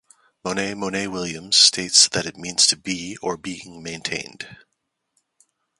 [0.43, 4.57] Monier Monier-Williams states that it means to be or being maintained.